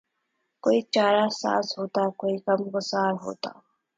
کوئی 0.63 0.79
چارہ 0.93 1.25
ساز 1.41 1.65
ہوتا 1.77 2.03
کوئی 2.19 2.35
غم 2.45 2.61
گسار 2.73 3.13
ہوتا 3.23 3.51